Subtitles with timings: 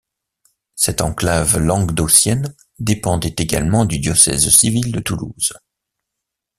[0.73, 5.53] Cette enclave languedocienne dépendait également du diocèse civil de Toulouse.